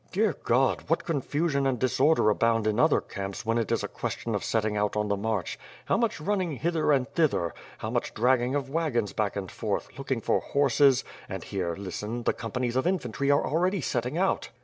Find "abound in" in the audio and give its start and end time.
2.31-2.79